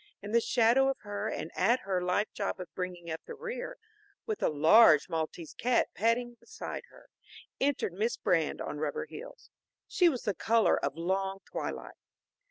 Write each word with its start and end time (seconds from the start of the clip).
In 0.23 0.31
the 0.31 0.41
shadow 0.41 0.87
of 0.89 0.97
her 1.01 1.27
and 1.29 1.51
at 1.55 1.81
her 1.81 2.01
life 2.01 2.33
job 2.33 2.59
of 2.59 2.73
bringing 2.73 3.11
up 3.11 3.21
the 3.27 3.35
rear, 3.35 3.77
with 4.25 4.41
a 4.41 4.49
large 4.49 5.07
Maltese 5.07 5.53
cat 5.53 5.89
padding 5.93 6.37
beside 6.39 6.85
her, 6.89 7.11
entered 7.59 7.93
Miss 7.93 8.17
Brand 8.17 8.61
on 8.61 8.79
rubber 8.79 9.05
heels. 9.05 9.51
She 9.87 10.09
was 10.09 10.23
the 10.23 10.33
color 10.33 10.83
of 10.83 10.97
long 10.97 11.41
twilight. 11.45 11.97